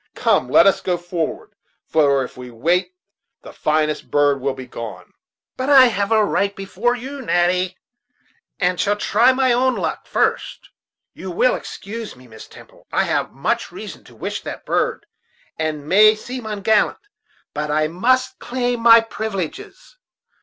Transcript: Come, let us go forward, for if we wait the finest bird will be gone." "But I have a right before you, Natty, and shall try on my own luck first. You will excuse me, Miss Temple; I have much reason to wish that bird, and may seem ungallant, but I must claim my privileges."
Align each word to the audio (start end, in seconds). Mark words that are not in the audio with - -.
Come, 0.15 0.49
let 0.49 0.65
us 0.65 0.81
go 0.81 0.97
forward, 0.97 1.51
for 1.85 2.23
if 2.23 2.35
we 2.35 2.49
wait 2.49 2.95
the 3.43 3.53
finest 3.53 4.09
bird 4.09 4.41
will 4.41 4.55
be 4.55 4.65
gone." 4.65 5.13
"But 5.55 5.69
I 5.69 5.85
have 5.93 6.11
a 6.11 6.25
right 6.25 6.55
before 6.55 6.95
you, 6.95 7.21
Natty, 7.21 7.77
and 8.59 8.79
shall 8.79 8.95
try 8.95 9.29
on 9.29 9.35
my 9.35 9.53
own 9.53 9.75
luck 9.75 10.07
first. 10.07 10.71
You 11.13 11.29
will 11.29 11.53
excuse 11.53 12.15
me, 12.15 12.27
Miss 12.27 12.47
Temple; 12.47 12.87
I 12.91 13.03
have 13.03 13.31
much 13.31 13.71
reason 13.71 14.03
to 14.05 14.15
wish 14.15 14.41
that 14.41 14.65
bird, 14.65 15.05
and 15.59 15.87
may 15.87 16.15
seem 16.15 16.47
ungallant, 16.47 16.97
but 17.53 17.69
I 17.69 17.87
must 17.87 18.39
claim 18.39 18.79
my 18.79 19.01
privileges." 19.01 19.97